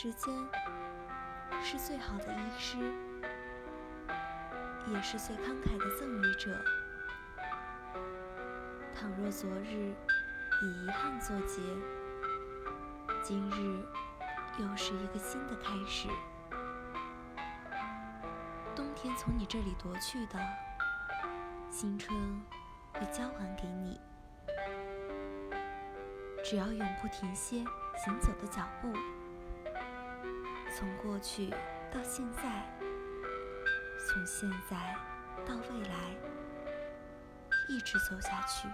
[0.00, 0.32] 时间
[1.60, 2.78] 是最好的医师，
[4.86, 6.56] 也是最慷慨的赠予者。
[8.94, 9.92] 倘若昨日
[10.62, 11.60] 以遗憾作结，
[13.24, 13.84] 今日
[14.62, 16.06] 又是一个新的开始。
[18.76, 20.38] 冬天从你这里夺去的，
[21.72, 22.40] 新春
[22.92, 24.00] 会交还给你。
[26.44, 27.64] 只要永不停歇
[27.96, 28.92] 行走的脚步，
[30.78, 31.50] 从过去
[31.90, 32.42] 到现在，
[34.06, 34.94] 从现在
[35.44, 36.14] 到未来，
[37.68, 38.68] 一直走下去。